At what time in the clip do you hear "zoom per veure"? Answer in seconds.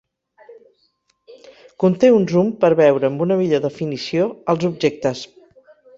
2.33-3.11